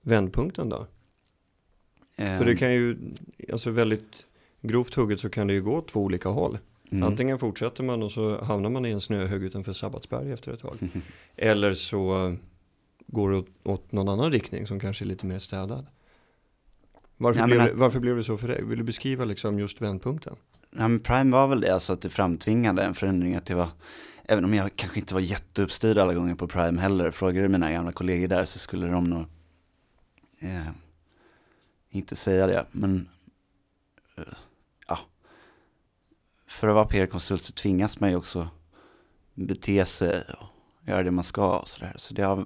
vändpunkten 0.03 0.69
då? 0.69 0.87
För 2.17 2.45
det 2.45 2.51
Ehm, 2.51 2.57
kan 2.57 2.73
ju, 2.73 2.99
alltså 3.53 3.71
väldigt 3.71 4.27
grovt 4.61 4.95
hugget 4.95 5.21
så 5.21 5.31
kan 5.31 5.47
det 5.47 5.53
ju 5.53 5.63
gå 5.63 5.77
åt 5.77 5.89
två 5.89 6.01
olika 6.01 6.29
håll. 6.29 6.59
Mm. 6.91 7.03
Antingen 7.03 7.39
fortsätter 7.39 7.83
man 7.85 8.03
och 8.03 8.13
så 8.13 8.45
hamnar 8.45 8.71
man 8.71 8.87
i 8.87 8.91
en 8.91 9.01
snöhög 9.01 9.43
utanför 9.43 9.73
Sabbatsberg 9.73 10.33
efter 10.33 10.53
ett 10.53 10.61
tag. 10.61 10.77
Mhm. 10.81 11.03
Eller 11.37 11.75
så 11.75 12.37
går 13.07 13.31
det 13.31 13.37
åt, 13.37 13.49
åt 13.63 13.93
någon 13.93 14.09
annan 14.09 14.33
riktning 14.33 14.67
som 14.67 14.81
kanske 14.81 15.05
är 15.05 15.07
lite 15.07 15.27
mer 15.27 15.39
städad. 15.39 15.87
Varför, 17.17 17.41
Ja, 17.41 17.47
blev, 17.47 17.61
att- 17.61 17.67
det, 17.67 17.75
varför 17.75 18.01
blev 18.01 18.17
det 18.17 18.25
så 18.25 18.37
för 18.39 18.49
dig? 18.49 18.65
Vill 18.65 18.79
du 18.79 18.85
beskriva 18.85 19.25
liksom 19.25 19.59
just 19.59 19.81
vändpunkten? 19.83 20.37
Ja, 20.77 20.89
men 20.89 21.01
Prime 21.01 21.33
var 21.33 21.47
väl 21.49 21.61
det, 21.61 21.75
alltså 21.75 21.93
att 21.93 22.01
det 22.03 22.11
framtvingade 22.11 22.83
en 22.83 22.95
förändring. 22.95 23.35
Att 23.35 23.47
det 23.47 23.55
var, 23.55 23.69
även 24.25 24.45
om 24.45 24.55
jag 24.55 24.77
kanske 24.77 25.01
inte 25.01 25.15
var 25.15 25.21
jätteuppstyrd 25.21 25.99
alla 25.99 26.15
gånger 26.15 26.35
på 26.35 26.49
Prime 26.49 26.81
heller, 26.81 27.11
frågade 27.11 27.49
mina 27.49 27.73
gamla 27.73 27.93
kollegor 27.93 28.29
där 28.29 28.45
så 28.45 28.59
skulle 28.59 28.87
de 28.87 29.05
nog 29.11 29.25
eh, 30.41 30.69
inte 31.91 32.17
säga 32.17 32.47
det. 32.47 32.67
Men 32.73 33.09
eh, 34.17 34.25
för 36.51 36.69
att 36.69 36.75
vara 36.75 36.85
PR-konsult 36.85 37.43
så 37.43 37.53
tvingas 37.53 38.01
man 38.01 38.11
ju 38.11 38.17
också 38.17 38.49
bete 39.35 39.87
sig 39.87 40.23
och 40.41 40.89
göra 40.89 41.03
det 41.03 41.11
man 41.11 41.25
ska 41.25 41.59
och 41.59 41.69
sådär. 41.69 41.95
Så 41.97 42.15
det 42.15 42.23
har, 42.23 42.45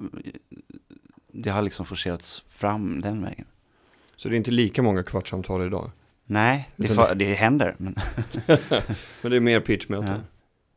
det 1.32 1.50
har 1.50 1.62
liksom 1.62 1.86
forcerats 1.86 2.44
fram 2.48 3.00
den 3.00 3.22
vägen. 3.22 3.46
Så 4.16 4.28
det 4.28 4.34
är 4.34 4.36
inte 4.36 4.50
lika 4.50 4.82
många 4.82 5.02
kvartssamtal 5.02 5.66
idag. 5.66 5.90
Nej, 6.26 6.70
det, 6.76 6.92
Utan- 6.92 7.18
det 7.18 7.34
händer. 7.34 7.74
Men, 7.78 7.94
Men 9.22 9.30
det 9.30 9.36
är 9.36 9.40
mer 9.40 9.60
pitchmöten. 9.60 10.08
Ja. 10.08 10.20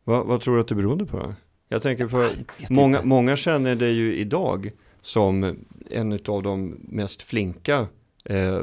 Vad, 0.03 0.25
vad 0.25 0.41
tror 0.41 0.55
du 0.55 0.61
att 0.61 0.67
det 0.67 0.75
berodde 0.75 1.05
på? 1.05 1.33
Jag 1.67 1.81
tänker 1.81 2.07
för 2.07 2.29
vet 2.57 2.69
många, 2.69 2.97
inte. 2.97 3.07
många 3.07 3.35
känner 3.35 3.75
dig 3.75 3.93
ju 3.93 4.15
idag 4.15 4.71
som 5.01 5.55
en 5.91 6.19
av 6.27 6.43
de 6.43 6.75
mest 6.79 7.21
flinka 7.21 7.87
eh, 8.25 8.61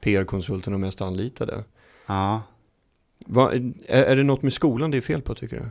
PR-konsulterna 0.00 0.76
och 0.76 0.80
mest 0.80 1.00
anlitade. 1.00 1.64
ja. 2.06 2.42
Va, 3.18 3.52
är, 3.52 3.72
är 4.04 4.16
det 4.16 4.22
något 4.22 4.42
med 4.42 4.52
skolan 4.52 4.90
det 4.90 4.96
är 4.96 5.00
fel 5.00 5.22
på 5.22 5.34
tycker 5.34 5.56
du? 5.56 5.62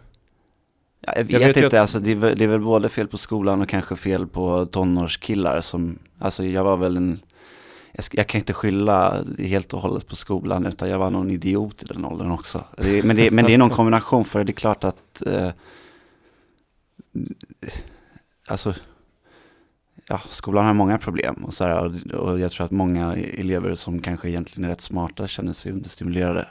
Ja, 1.02 1.14
jag 1.16 1.24
vet, 1.24 1.32
Jag 1.32 1.40
vet 1.40 1.58
inte, 1.58 1.68
att- 1.68 1.74
alltså, 1.74 2.00
det, 2.00 2.12
är, 2.12 2.16
väl- 2.16 2.38
det 2.38 2.44
är 2.44 2.48
väl 2.48 2.60
både 2.62 2.90
fel 2.90 3.08
på 3.08 3.18
skolan 3.18 3.62
och 3.62 3.70
kanske 3.70 3.96
fel 3.96 4.28
på 4.28 4.66
tonårskillar 4.66 5.62
som, 5.62 6.00
alltså 6.20 6.46
jag 6.46 6.64
var 6.64 6.78
väl 6.78 6.98
en, 6.98 7.20
jag, 7.92 8.06
jag 8.12 8.28
kan 8.28 8.40
inte 8.40 8.54
skylla 8.54 9.24
helt 9.40 9.74
och 9.74 9.82
hållet 9.82 10.08
på 10.08 10.16
skolan 10.16 10.66
utan 10.66 10.90
jag 10.90 11.00
var 11.00 11.10
nog 11.10 11.24
en 11.24 11.32
idiot 11.32 11.84
i 11.84 11.86
den 11.86 12.06
åldern 12.06 12.32
också. 12.32 12.64
Det, 12.78 13.04
men, 13.06 13.16
det, 13.16 13.32
men 13.32 13.46
det 13.46 13.54
är 13.54 13.58
någon 13.58 13.70
kombination 13.70 14.26
för 14.26 14.44
det 14.44 14.52
är 14.52 14.54
klart 14.54 14.84
att, 14.84 15.22
eh, 15.28 15.50
alltså, 18.48 18.74
ja, 20.08 20.22
skolan 20.30 20.66
har 20.66 20.74
många 20.74 20.98
problem 20.98 21.36
och, 21.46 21.54
så 21.54 21.64
här, 21.64 21.86
och, 22.16 22.20
och 22.20 22.40
jag 22.40 22.52
tror 22.52 22.66
att 22.66 22.72
många 22.72 23.16
elever 23.16 23.76
som 23.76 24.00
kanske 24.02 24.30
egentligen 24.30 24.66
är 24.66 24.70
rätt 24.70 24.82
smarta 24.82 25.28
känner 25.28 25.54
sig 25.54 25.72
understimulerade. 25.72 26.48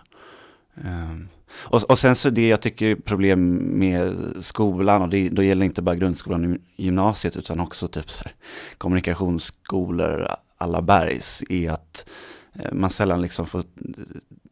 Um, 0.75 1.29
och, 1.53 1.83
och 1.83 1.99
sen 1.99 2.17
så 2.17 2.31
det 2.31 2.49
jag 2.49 2.61
tycker 2.61 2.87
är 2.87 2.95
problem 2.95 3.55
med 3.79 4.15
skolan, 4.41 5.03
och 5.03 5.09
det, 5.09 5.29
då 5.29 5.43
gäller 5.43 5.65
inte 5.65 5.83
bara 5.83 5.97
grundskolan 5.97 6.53
och 6.53 6.59
gymnasiet 6.77 7.37
utan 7.37 7.61
också 7.61 7.89
typ 7.89 8.11
så 8.11 8.25
här, 8.25 8.33
kommunikationsskolor 8.79 10.29
alla 10.57 10.83
bergs, 10.83 11.43
är 11.49 11.71
att 11.71 12.07
eh, 12.53 12.73
man 12.73 12.91
sällan 12.91 13.23
liksom 13.23 13.47
får 13.47 13.65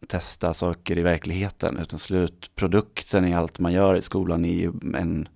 testa 0.07 0.55
saker 0.55 0.99
i 0.99 1.03
verkligheten 1.03 1.79
utan 1.79 1.99
slutprodukten 1.99 3.25
i 3.25 3.35
allt 3.35 3.59
man 3.59 3.73
gör 3.73 3.95
i 3.95 4.03
skolan 4.03 4.45
är 4.45 4.55
ju 4.55 4.73
en 4.95 5.29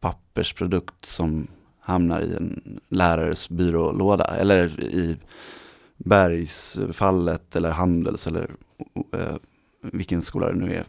pappersprodukt 0.00 1.04
som 1.04 1.46
hamnar 1.80 2.20
i 2.20 2.36
en 2.36 2.80
lärares 2.88 3.48
byrålåda 3.48 4.24
eller 4.24 4.80
i 4.80 5.16
bergsfallet 5.96 7.56
eller 7.56 7.70
handels 7.70 8.26
eller 8.26 8.50
eh, 9.14 9.36
vilken 9.92 10.22
skola 10.22 10.48
det 10.48 10.54
nu 10.54 10.74
är. 10.74 10.84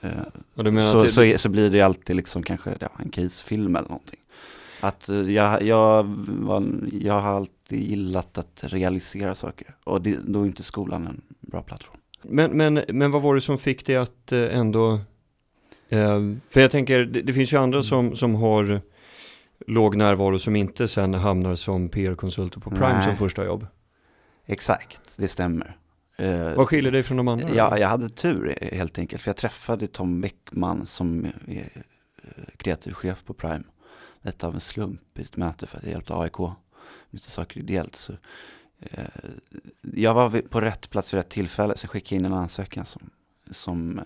Eh, 0.00 0.10
Ja, 0.54 0.62
du 0.62 0.70
menar 0.70 0.90
så, 0.92 1.02
det, 1.02 1.08
så, 1.08 1.38
så 1.38 1.48
blir 1.48 1.70
det 1.70 1.80
alltid 1.80 2.16
liksom 2.16 2.42
kanske 2.42 2.76
ja, 2.80 2.88
en 2.98 3.10
casefilm 3.10 3.76
eller 3.76 3.88
någonting. 3.88 4.18
Att 4.80 5.08
eh, 5.08 5.30
jag, 5.30 5.62
jag, 5.62 6.04
var, 6.26 6.64
jag 6.92 7.20
har 7.20 7.32
alltid 7.32 7.80
gillat 7.90 8.38
att 8.38 8.60
realisera 8.62 9.34
saker 9.34 9.74
och 9.84 10.02
det, 10.02 10.18
då 10.26 10.42
är 10.42 10.46
inte 10.46 10.62
skolan 10.62 11.06
en 11.06 11.20
bra 11.40 11.62
plattform. 11.62 11.98
men, 12.22 12.50
men, 12.50 12.82
men 12.88 13.10
vad 13.10 13.22
var 13.22 13.34
det 13.34 13.40
som 13.40 13.58
fick 13.58 13.86
dig 13.86 13.96
att 13.96 14.32
eh, 14.32 14.58
ändå, 14.58 14.92
eh, 15.88 16.20
för 16.50 16.60
jag 16.60 16.70
tänker 16.70 16.98
det, 16.98 17.22
det 17.22 17.32
finns 17.32 17.52
ju 17.52 17.56
andra 17.56 17.82
som, 17.82 18.16
som 18.16 18.34
har 18.34 18.80
låg 19.66 19.96
närvaro 19.96 20.38
som 20.38 20.56
inte 20.56 20.88
sen 20.88 21.14
hamnar 21.14 21.54
som 21.54 21.88
PR-konsulter 21.88 22.60
på 22.60 22.70
Prime 22.70 22.92
Nej. 22.92 23.02
som 23.02 23.16
första 23.16 23.44
jobb. 23.44 23.66
Exakt, 24.46 25.00
det 25.16 25.28
stämmer. 25.28 25.76
Eh, 26.16 26.54
Vad 26.54 26.68
skiljer 26.68 26.92
dig 26.92 27.02
från 27.02 27.16
de 27.16 27.28
andra? 27.28 27.48
Ja, 27.54 27.78
jag 27.78 27.88
hade 27.88 28.08
tur 28.08 28.54
helt 28.72 28.98
enkelt, 28.98 29.22
för 29.22 29.28
jag 29.28 29.36
träffade 29.36 29.86
Tom 29.86 30.20
Bäckman 30.20 30.86
som 30.86 31.24
är 31.46 31.84
eh, 32.22 32.44
kreativ 32.56 32.92
chef 32.92 33.24
på 33.24 33.34
Prime. 33.34 33.62
Lite 34.22 34.46
av 34.46 34.54
en 34.54 34.60
slump 34.60 35.18
i 35.18 35.22
ett 35.22 35.36
möte 35.36 35.66
för 35.66 35.78
att 35.78 35.84
jag 35.84 35.92
hjälpte 35.92 36.14
AIK 36.14 36.38
med 37.10 37.20
saker 37.20 37.60
ideellt. 37.60 37.96
Så, 37.96 38.12
eh, 38.80 39.04
jag 39.80 40.14
var 40.14 40.40
på 40.48 40.60
rätt 40.60 40.90
plats 40.90 41.12
vid 41.14 41.18
rätt 41.18 41.28
tillfälle, 41.30 41.76
så 41.76 41.88
skickade 41.88 42.14
jag 42.14 42.20
in 42.20 42.24
en 42.32 42.38
ansökan 42.38 42.86
som, 42.86 43.10
som, 43.50 43.98
eh, 43.98 44.04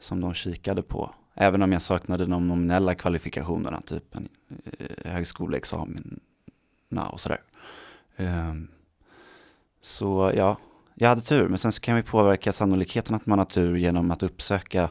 som 0.00 0.20
de 0.20 0.34
kikade 0.34 0.82
på. 0.82 1.14
Även 1.34 1.62
om 1.62 1.72
jag 1.72 1.82
saknade 1.82 2.26
de 2.26 2.48
nominella 2.48 2.94
kvalifikationerna, 2.94 3.80
typ 3.80 4.14
en 4.14 4.28
eh, 4.78 5.12
högskoleexamen 5.12 6.20
och 7.12 7.20
sådär. 7.20 7.38
Ehm, 8.16 8.68
så 9.80 10.32
ja, 10.36 10.56
jag 10.98 11.08
hade 11.08 11.20
tur, 11.20 11.48
men 11.48 11.58
sen 11.58 11.72
så 11.72 11.80
kan 11.80 11.96
vi 11.96 12.02
påverka 12.02 12.52
sannolikheten 12.52 13.14
att 13.14 13.26
man 13.26 13.38
har 13.38 13.46
tur 13.46 13.76
genom 13.76 14.10
att 14.10 14.22
uppsöka 14.22 14.90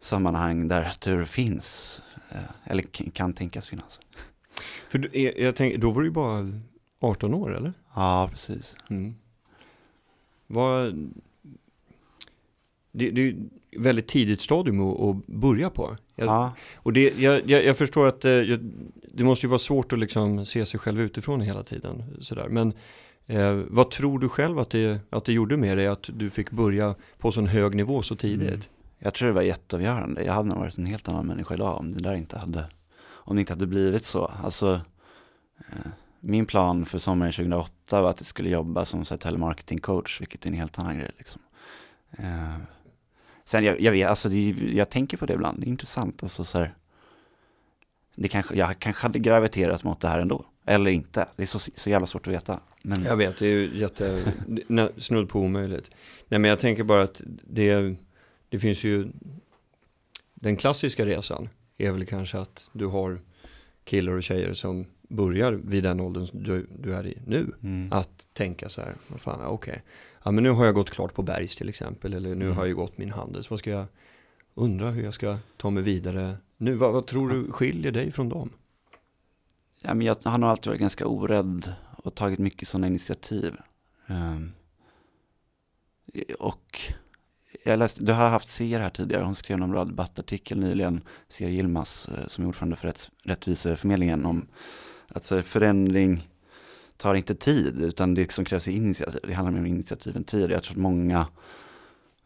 sammanhang 0.00 0.68
där 0.68 0.90
tur 1.00 1.24
finns. 1.24 2.00
eh, 2.30 2.38
Eller 2.64 2.82
kan 3.12 3.32
tänkas 3.32 3.68
finnas. 3.68 4.00
För 4.88 4.98
du, 4.98 5.32
jag, 5.42 5.56
tänker, 5.56 5.78
då 5.78 5.90
var 5.90 6.00
du 6.00 6.06
ju 6.06 6.12
bara 6.12 6.46
18 7.00 7.34
år 7.34 7.56
eller? 7.56 7.72
Ja, 7.94 8.28
precis. 8.32 8.76
Mm. 8.90 9.14
Vad, 10.46 10.94
det, 12.92 13.10
det 13.10 13.20
är 13.28 13.36
väldigt 13.78 14.06
tidigt 14.08 14.40
stadium 14.40 14.80
att, 14.80 15.00
att 15.00 15.26
börja 15.26 15.70
på. 15.70 15.96
Jag, 16.16 16.26
Ja, 16.26 16.52
Och 16.76 16.92
det, 16.92 17.18
jag, 17.18 17.50
jag, 17.50 17.64
jag 17.64 17.76
förstår 17.78 18.06
att 18.06 18.24
eh, 18.24 18.32
jag, 18.32 18.60
det 19.14 19.24
måste 19.24 19.46
ju 19.46 19.50
vara 19.50 19.58
svårt 19.58 19.92
att 19.92 19.98
liksom 19.98 20.46
se 20.46 20.66
sig 20.66 20.80
själv 20.80 21.00
utifrån 21.00 21.40
hela 21.40 21.62
tiden. 21.62 22.02
Sådär. 22.20 22.48
Men 22.48 22.72
eh, 23.28 23.54
vad 23.68 23.90
tror 23.90 24.18
du 24.18 24.28
själv 24.28 24.58
att 24.58 24.70
det, 24.70 25.00
att 25.10 25.24
det 25.24 25.32
gjorde 25.32 25.56
med 25.56 25.78
dig 25.78 25.86
att 25.86 26.10
du 26.12 26.30
fick 26.30 26.50
börja 26.50 26.94
på 27.18 27.32
sån 27.32 27.46
hög 27.46 27.74
nivå 27.74 28.02
så 28.02 28.16
tidigt? 28.16 28.48
Mm. 28.48 28.60
jag 28.98 29.14
tror 29.14 29.28
det 29.28 29.34
var 29.34 29.42
jätteavgörande. 29.42 30.24
Jag 30.24 30.32
hade 30.32 30.48
nog 30.48 30.58
varit 30.58 30.78
en 30.78 30.86
helt 30.86 31.08
annan 31.08 31.26
människa 31.26 31.54
idag 31.54 31.78
om 31.78 31.94
det 31.94 32.00
där 32.00 32.14
inte 32.14 32.38
hade, 32.38 32.64
om 33.08 33.36
det 33.36 33.40
inte 33.40 33.52
hade 33.52 33.66
blivit 33.66 34.04
så. 34.04 34.24
Alltså, 34.24 34.80
eh, 35.58 35.90
min 36.20 36.46
plan 36.46 36.86
för 36.86 36.98
sommaren 36.98 37.32
2008 37.32 38.02
var 38.02 38.10
att 38.10 38.20
jag 38.20 38.26
skulle 38.26 38.50
jobba 38.50 38.84
som 38.84 39.04
så 39.04 39.14
här, 39.14 39.18
telemarketing 39.18 39.78
coach, 39.78 40.20
vilket 40.20 40.44
är 40.44 40.48
en 40.48 40.56
helt 40.56 40.78
annan 40.78 40.98
grej. 40.98 41.10
Liksom. 41.18 41.42
Eh, 42.18 42.56
sen 43.44 43.64
jag, 43.64 43.80
jag 43.80 43.92
vet, 43.92 44.08
alltså 44.08 44.28
det, 44.28 44.48
jag 44.72 44.90
tänker 44.90 45.16
på 45.16 45.26
det 45.26 45.32
ibland, 45.34 45.60
det 45.60 45.66
är 45.66 45.68
intressant. 45.68 46.22
Alltså, 46.22 46.44
så 46.44 46.58
här, 46.58 46.74
det 48.14 48.28
kanske, 48.28 48.54
jag 48.54 48.78
kanske 48.78 49.02
hade 49.02 49.18
graviterat 49.18 49.84
mot 49.84 50.00
det 50.00 50.08
här 50.08 50.18
ändå, 50.18 50.44
eller 50.68 50.90
inte. 50.90 51.28
Det 51.36 51.42
är 51.42 51.46
så, 51.46 51.58
så 51.58 51.90
jävla 51.90 52.06
svårt 52.06 52.26
att 52.26 52.32
veta. 52.32 52.60
Men, 52.82 53.02
Jag 53.04 53.16
vet, 53.16 53.38
det 53.38 53.46
är 53.46 53.50
ju 53.50 53.78
jätte, 53.78 54.34
snudd 54.98 55.28
på 55.28 55.40
omöjligt. 55.40 55.90
Nej 56.28 56.40
men 56.40 56.48
jag 56.48 56.58
tänker 56.58 56.84
bara 56.84 57.02
att 57.02 57.22
det, 57.44 57.94
det 58.48 58.58
finns 58.58 58.84
ju, 58.84 59.08
den 60.34 60.56
klassiska 60.56 61.06
resan 61.06 61.48
är 61.78 61.92
väl 61.92 62.06
kanske 62.06 62.38
att 62.38 62.66
du 62.72 62.86
har 62.86 63.20
killar 63.84 64.12
och 64.12 64.22
tjejer 64.22 64.54
som 64.54 64.86
börjar 65.08 65.52
vid 65.52 65.82
den 65.82 66.00
åldern 66.00 66.26
som 66.26 66.42
du, 66.42 66.66
du 66.78 66.94
är 66.94 67.06
i 67.06 67.18
nu. 67.26 67.52
mm. 67.62 67.92
Att 67.92 68.28
tänka 68.32 68.68
så 68.68 68.80
här, 68.80 68.94
vad 69.08 69.20
fan, 69.20 69.46
okej. 69.46 69.82
Ja 70.24 70.30
men 70.30 70.44
nu 70.44 70.50
har 70.50 70.64
jag 70.66 70.74
gått 70.74 70.90
klart 70.90 71.14
på 71.14 71.22
Bergs 71.22 71.56
till 71.56 71.68
exempel, 71.68 72.14
eller 72.14 72.34
nu 72.34 72.44
Mm. 72.44 72.56
har 72.56 72.66
jag 72.66 72.76
gått 72.76 72.98
min 72.98 73.10
Handels. 73.12 73.50
Vad 73.50 73.58
ska 73.58 73.70
jag, 73.70 73.84
undra 74.54 74.90
hur 74.90 75.04
jag 75.04 75.14
ska 75.14 75.36
ta 75.56 75.70
mig 75.70 75.82
vidare 75.82 76.34
nu. 76.56 76.74
Vad, 76.74 76.92
vad 76.92 77.06
tror 77.06 77.28
du 77.28 77.50
skiljer 77.52 77.92
dig 77.92 78.12
från 78.12 78.28
dem? 78.28 78.50
Ja, 79.82 79.94
men 79.94 80.06
jag 80.06 80.16
har 80.24 80.38
nog 80.38 80.50
alltid 80.50 80.66
varit 80.66 80.80
ganska 80.80 81.06
orädd 81.06 81.72
och 81.96 82.14
tagit 82.14 82.38
mycket 82.38 82.68
sådana 82.68 82.86
initiativ. 82.86 83.56
Um, 84.06 84.52
och 86.38 86.80
jag 87.64 87.78
läste, 87.78 88.04
du 88.04 88.12
har 88.12 88.28
haft 88.28 88.48
ser 88.48 88.80
här 88.80 88.90
tidigare, 88.90 89.24
hon 89.24 89.34
skrev 89.34 89.62
en 89.62 89.70
bra 89.70 89.84
debattartikel 89.84 90.60
nyligen, 90.60 91.00
ser 91.28 91.48
Yilmaz, 91.48 92.08
eh, 92.08 92.26
som 92.26 92.44
är 92.44 92.48
ordförande 92.48 92.76
för 92.76 92.86
rätts, 92.86 93.10
Rättviseförmedlingen, 93.24 94.26
om 94.26 94.46
att 95.08 95.24
så 95.24 95.42
förändring 95.42 96.28
tar 96.96 97.14
inte 97.14 97.34
tid, 97.34 97.82
utan 97.82 98.14
det 98.14 98.32
som 98.32 98.44
krävs 98.44 98.68
är 98.68 98.72
initiativ. 98.72 99.20
Det 99.22 99.32
handlar 99.32 99.52
mer 99.52 99.60
om 99.60 99.66
initiativ 99.66 100.16
än 100.16 100.24
tid. 100.24 100.50
Jag 100.50 100.62
tror 100.62 100.72
att 100.72 100.82
många 100.82 101.26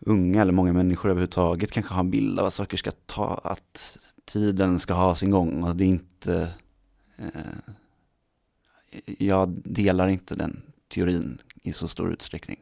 unga 0.01 0.43
eller 0.43 0.53
många 0.53 0.73
människor 0.73 1.11
överhuvudtaget 1.11 1.73
kanske 1.73 1.95
har 1.95 2.01
en 2.01 2.11
bild 2.11 2.41
av 2.41 2.47
att 2.47 2.55
saker 2.55 2.77
ska 2.77 2.91
ta, 2.91 3.41
att 3.45 3.99
tiden 4.25 4.79
ska 4.79 4.95
ha 4.95 5.15
sin 5.15 5.31
gång 5.31 5.63
och 5.63 5.77
det 5.77 5.85
är 5.85 5.89
inte 5.89 6.49
jag 9.19 9.49
delar 9.65 10.09
inte 10.09 10.35
den 10.35 10.63
teorin 10.89 11.43
i 11.63 11.73
så 11.73 11.89
stor 11.89 12.13
utsträckning. 12.13 12.59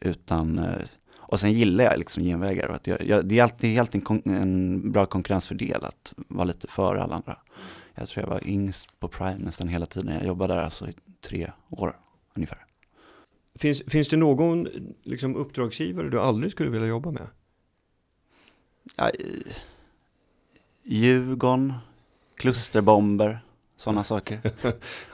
Utan, 0.00 0.58
eh, 0.58 0.86
och 1.16 1.40
sen 1.40 1.52
gillar 1.52 1.84
jag 1.84 1.98
liksom 1.98 2.22
genvägar. 2.22 2.68
Att 2.68 2.86
jag, 2.86 3.02
jag, 3.06 3.26
det 3.26 3.38
är 3.38 3.42
alltid, 3.42 3.78
alltid 3.78 3.94
en, 3.94 4.04
kon, 4.04 4.22
en 4.24 4.92
bra 4.92 5.06
konkurrensfördel 5.06 5.84
att 5.84 6.14
vara 6.16 6.44
lite 6.44 6.66
före 6.66 7.02
alla 7.02 7.14
andra. 7.14 7.38
Jag 7.94 8.08
tror 8.08 8.24
jag 8.24 8.30
var 8.30 8.48
yngst 8.48 9.00
på 9.00 9.08
Prime 9.08 9.38
nästan 9.38 9.68
hela 9.68 9.86
tiden. 9.86 10.14
Jag 10.14 10.26
jobbade 10.26 10.54
där 10.54 10.62
alltså 10.62 10.88
i 10.88 10.94
tre 11.20 11.52
år 11.70 11.96
ungefär. 12.34 12.58
Finns, 13.54 13.82
finns 13.86 14.08
det 14.08 14.16
någon 14.16 14.68
liksom, 15.02 15.36
uppdragsgivare 15.36 16.08
du 16.08 16.20
aldrig 16.20 16.52
skulle 16.52 16.70
vilja 16.70 16.86
jobba 16.86 17.10
med? 17.10 17.26
Ja, 18.96 19.10
Djurgården, 20.82 21.72
klusterbomber, 22.36 23.40
sådana 23.76 24.04
saker. 24.04 24.40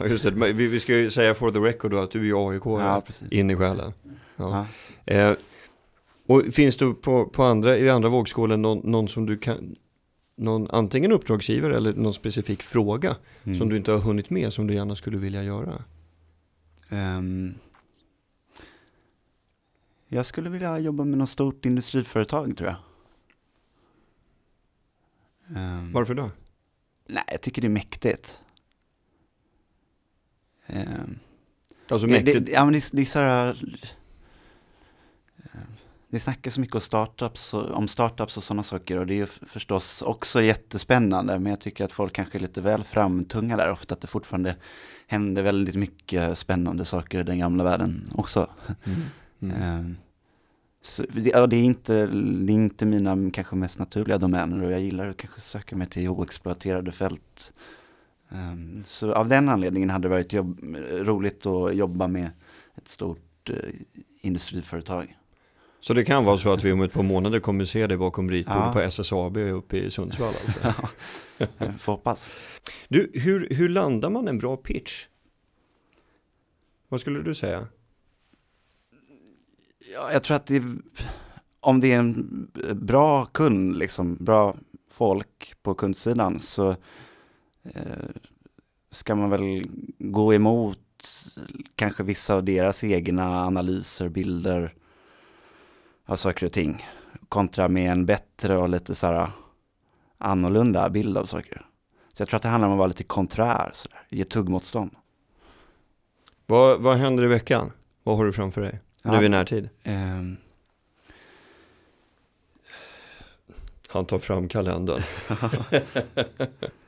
just 0.09 0.25
det. 0.25 0.31
Vi, 0.31 0.66
vi 0.66 0.81
ska 0.81 0.97
ju 0.97 1.11
säga 1.11 1.35
for 1.35 1.50
the 1.50 1.59
record 1.59 1.90
då 1.90 1.99
att 1.99 2.11
du 2.11 2.31
är 2.31 2.50
AIK 2.50 2.62
ja, 2.64 3.02
in 3.31 3.50
i 3.50 3.57
själen. 3.57 3.92
Ja. 4.37 4.66
ja. 5.04 5.14
Eh, 5.14 5.37
och 6.26 6.42
finns 6.52 6.76
det 6.76 6.95
på, 6.95 7.26
på 7.26 7.42
andra, 7.42 7.78
i 7.78 7.90
andra 7.90 8.09
vågskålen 8.09 8.62
någon, 8.62 8.78
någon 8.78 9.09
som 9.09 9.26
du 9.26 9.38
kan, 9.38 9.76
någon 10.37 10.71
antingen 10.71 11.12
uppdragsgivare 11.12 11.76
eller 11.76 11.95
någon 11.95 12.14
specifik 12.14 12.62
fråga 12.62 13.16
mm. 13.45 13.59
som 13.59 13.69
du 13.69 13.76
inte 13.76 13.92
har 13.92 13.99
hunnit 13.99 14.31
med 14.31 14.52
som 14.52 14.66
du 14.66 14.75
gärna 14.75 14.95
skulle 14.95 15.19
vilja 15.19 15.42
göra? 15.42 15.85
Um, 16.90 17.54
jag 20.09 20.26
skulle 20.26 20.50
vilja 20.50 20.78
jobba 20.78 21.04
med 21.04 21.19
något 21.19 21.28
stort 21.28 21.66
industriföretag 21.66 22.57
tror 22.57 22.69
jag. 22.69 22.76
Um, 25.57 25.92
Varför 25.92 26.14
då? 26.14 26.31
Nej, 27.07 27.25
jag 27.28 27.40
tycker 27.42 27.62
det 27.62 27.69
är 27.69 27.71
mäktigt. 27.71 28.40
Um, 30.73 31.19
alltså 31.91 32.07
mäktigt? 32.07 32.47
Det, 32.47 32.52
ja, 32.52 32.64
men 32.64 32.73
det, 32.73 32.91
det 32.93 33.00
är 33.00 33.05
så 33.05 33.19
här, 33.19 33.57
det 36.12 36.21
snackas 36.21 36.59
mycket 36.59 36.75
om 36.75 36.81
startups, 36.81 37.55
och, 37.55 37.71
om 37.71 37.88
startups 37.88 38.37
och 38.37 38.45
sådana 38.45 38.62
saker 38.62 38.99
och 38.99 39.07
det 39.07 39.21
är 39.21 39.26
förstås 39.26 40.02
också 40.02 40.43
jättespännande 40.43 41.38
men 41.38 41.50
jag 41.50 41.61
tycker 41.61 41.85
att 41.85 41.93
folk 41.93 42.12
kanske 42.12 42.38
är 42.38 42.41
lite 42.41 42.61
väl 42.61 42.85
framtunga 42.85 43.57
där 43.57 43.73
ofta 43.73 43.95
att 43.95 44.00
det 44.00 44.07
fortfarande 44.07 44.57
händer 45.07 45.43
väldigt 45.43 45.75
mycket 45.75 46.38
spännande 46.38 46.85
saker 46.85 47.21
i 47.21 47.23
den 47.23 47.38
gamla 47.38 47.64
världen 47.64 48.09
också. 48.14 48.50
Mm. 48.85 49.00
Mm. 49.41 49.62
Ehm, 49.62 49.97
så 50.83 51.05
det, 51.12 51.31
ja, 51.31 51.47
det, 51.47 51.57
är 51.57 51.64
inte, 51.64 52.07
det 52.07 52.52
är 52.52 52.55
inte 52.55 52.87
mina 52.87 53.31
kanske 53.33 53.57
mest 53.57 53.79
naturliga 53.79 54.19
domäner 54.19 54.64
och 54.64 54.73
jag 54.73 54.81
gillar 54.81 55.09
att 55.09 55.17
kanske 55.17 55.41
söka 55.41 55.76
mig 55.76 55.87
till 55.87 56.09
oexploaterade 56.09 56.93
fält. 56.93 57.52
Um, 58.34 58.82
så 58.86 59.12
av 59.12 59.28
den 59.28 59.48
anledningen 59.48 59.90
hade 59.90 60.08
det 60.08 60.12
varit 60.12 60.32
jobb, 60.32 60.60
roligt 60.90 61.46
att 61.46 61.74
jobba 61.74 62.08
med 62.08 62.30
ett 62.76 62.88
stort 62.88 63.50
uh, 63.50 63.56
industriföretag. 64.20 65.16
Så 65.80 65.94
det 65.94 66.04
kan 66.04 66.24
vara 66.24 66.38
så 66.38 66.52
att 66.52 66.64
vi 66.64 66.72
om 66.72 66.82
ett 66.82 66.92
par 66.92 67.02
månader 67.02 67.40
kommer 67.40 67.64
se 67.64 67.86
dig 67.86 67.96
bakom 67.96 68.30
ritbordet 68.30 68.62
ja. 68.66 68.72
på 68.72 68.80
SSAB 68.80 69.36
uppe 69.36 69.76
i 69.76 69.90
Sundsvall 69.90 70.34
alltså? 70.45 70.84
ja, 71.58 71.73
får 71.78 71.92
hoppas. 71.92 72.30
Du, 72.88 73.10
hur, 73.14 73.49
hur 73.50 73.68
landar 73.68 74.10
man 74.10 74.28
en 74.28 74.38
bra 74.38 74.56
pitch? 74.56 75.06
Vad 76.88 77.00
skulle 77.00 77.23
du 77.23 77.34
säga? 77.34 77.66
Ja, 79.95 80.12
jag 80.12 80.23
tror 80.23 80.36
att 80.36 80.47
det 80.47 80.56
är, 80.56 80.76
om 81.60 81.80
det 81.80 81.92
är 81.92 81.99
en 81.99 82.50
bra 82.75 83.25
kund, 83.25 83.78
liksom, 83.78 84.16
bra 84.21 84.56
folk 84.90 85.54
på 85.62 85.75
kundsidan 85.75 86.40
så 86.40 86.76
ska 88.90 89.14
man 89.14 89.30
väl 89.30 89.66
gå 89.98 90.34
emot 90.34 90.78
kanske 91.75 92.02
vissa 92.02 92.34
av 92.34 92.44
deras 92.44 92.84
egna 92.84 93.44
analyser, 93.44 94.08
bilder 94.08 94.75
av 96.06 96.16
saker 96.16 96.46
och 96.46 96.52
ting. 96.52 96.86
Kontra 97.28 97.68
med 97.68 97.92
en 97.92 98.06
bättre 98.06 98.56
och 98.56 98.68
lite 98.68 98.94
så 98.94 99.06
här 99.06 99.30
annorlunda 100.18 100.90
bild 100.90 101.18
av 101.18 101.25
saker. 101.25 101.66
Så 102.12 102.20
jag 102.20 102.28
tror 102.28 102.36
att 102.36 102.42
det 102.42 102.48
handlar 102.48 102.68
om 102.68 102.72
att 102.72 102.78
vara 102.78 102.86
lite 102.86 103.04
konträr, 103.04 103.70
sådär, 103.75 104.06
ge 104.08 104.25
tuggmotstånd. 104.25 104.90
Vad, 106.46 106.82
vad 106.82 106.96
händer 106.96 107.25
i 107.25 107.26
veckan? 107.26 107.72
Vad 108.02 108.16
har 108.16 108.25
du 108.25 108.32
framför 108.32 108.60
dig? 108.60 108.80
Ja, 109.02 109.20
nu 109.20 109.26
i 109.26 109.28
närtid? 109.28 109.68
Um... 109.84 110.36
Han 113.88 114.04
tar 114.04 114.18
fram 114.18 114.48
kalendern. 114.48 115.02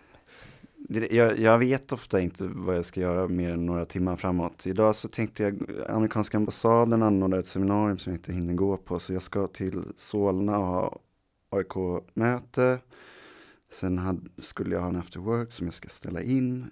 jag, 0.88 1.38
jag, 1.38 1.58
vet 1.58 1.92
ofta 1.92 2.20
inte 2.20 2.44
vad 2.46 2.76
jag 2.76 2.84
ska 2.84 3.00
göra 3.00 3.28
mer 3.28 3.50
än 3.50 3.66
några 3.66 3.84
timmar 3.84 4.16
framåt. 4.16 4.66
Idag 4.66 4.96
så 4.96 5.08
tänkte 5.08 5.42
jag, 5.42 5.70
amerikanska 5.88 6.36
ambassaden 6.36 7.02
anordnar 7.02 7.38
ett 7.38 7.46
seminarium 7.46 7.98
som 7.98 8.12
jag 8.12 8.18
inte 8.18 8.32
hinner 8.32 8.54
gå 8.54 8.76
på. 8.76 8.98
Så 8.98 9.12
jag 9.12 9.22
ska 9.22 9.46
till 9.46 9.84
Solna 9.96 10.58
och 10.58 10.66
ha 10.66 10.98
AIK-möte. 11.50 12.78
Sen 13.70 13.98
hade, 13.98 14.20
skulle 14.38 14.74
jag 14.74 14.82
ha 14.82 14.88
en 14.88 14.96
after 14.96 15.20
work 15.20 15.52
som 15.52 15.66
jag 15.66 15.74
ska 15.74 15.88
ställa 15.88 16.22
in. 16.22 16.66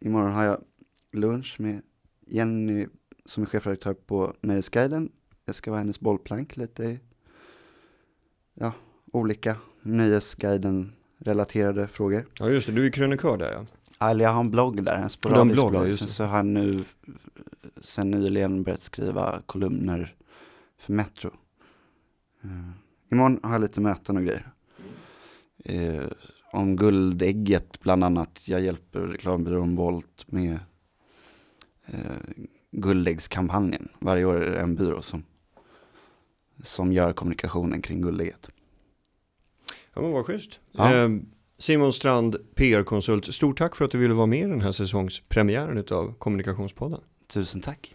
Imorgon 0.00 0.32
har 0.32 0.44
jag 0.44 0.60
lunch 1.12 1.56
med 1.58 1.82
Jenny 2.26 2.86
som 3.24 3.42
är 3.42 3.46
chefredaktör 3.46 3.94
på 3.94 4.34
Nöjesguiden. 4.40 5.12
Jag 5.44 5.54
ska 5.54 5.70
vara 5.70 5.80
hennes 5.80 6.00
bollplank 6.00 6.56
lite 6.56 6.84
i 6.84 7.00
ja, 8.54 8.72
olika 9.12 9.56
Nöjesguiden 9.82 10.92
relaterade 11.24 11.88
frågor. 11.88 12.26
Ja 12.38 12.48
just 12.48 12.66
det, 12.66 12.72
du 12.72 12.86
är 12.86 12.90
krönikör 12.90 13.36
där 13.36 13.52
ja. 13.52 13.64
Eller 14.08 14.24
jag 14.24 14.32
har 14.32 14.40
en 14.40 14.50
blogg 14.50 14.84
där, 14.84 14.96
en 14.96 15.10
sporadisk 15.10 15.54
blogg. 15.54 15.70
blogg. 15.70 15.94
Sen 15.94 16.08
så 16.08 16.24
har 16.24 16.36
jag 16.36 16.46
nu 16.46 16.84
sen 17.80 18.10
nyligen 18.10 18.62
börjat 18.62 18.80
skriva 18.80 19.42
kolumner 19.46 20.14
för 20.78 20.92
Metro. 20.92 21.30
Uh, 22.44 22.70
imorgon 23.12 23.40
har 23.42 23.52
jag 23.52 23.60
lite 23.60 23.80
möten 23.80 24.16
och 24.16 24.22
grejer. 24.22 24.52
Uh, 25.70 26.08
om 26.52 26.76
guldägget 26.76 27.80
bland 27.80 28.04
annat. 28.04 28.48
Jag 28.48 28.60
hjälper 28.60 29.00
reklambyrån 29.00 29.76
Volt 29.76 30.24
med 30.26 30.58
uh, 31.94 31.98
guldäggskampanjen. 32.70 33.88
Varje 33.98 34.24
år 34.24 34.34
är 34.34 34.50
det 34.50 34.60
en 34.60 34.74
byrå 34.74 35.02
som, 35.02 35.24
som 36.62 36.92
gör 36.92 37.12
kommunikationen 37.12 37.82
kring 37.82 38.00
guldägget. 38.00 38.48
Ja 39.94 40.02
men 40.02 40.12
vad 40.12 40.26
schysst. 40.26 40.60
Ja. 40.72 40.94
Eh, 40.94 41.08
Simon 41.58 41.92
Strand, 41.92 42.36
PR-konsult, 42.54 43.34
stort 43.34 43.58
tack 43.58 43.76
för 43.76 43.84
att 43.84 43.90
du 43.90 43.98
ville 43.98 44.14
vara 44.14 44.26
med 44.26 44.38
i 44.38 44.42
den 44.42 44.60
här 44.60 44.72
säsongspremiären 44.72 45.84
av 45.90 46.14
Kommunikationspodden. 46.18 47.00
Tusen 47.32 47.60
tack. 47.60 47.94